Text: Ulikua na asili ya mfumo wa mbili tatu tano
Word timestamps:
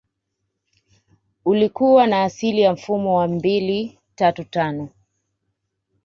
Ulikua 1.45 2.07
na 2.07 2.23
asili 2.23 2.61
ya 2.61 2.73
mfumo 2.73 3.15
wa 3.17 3.27
mbili 3.27 3.99
tatu 4.15 4.43
tano 4.43 4.89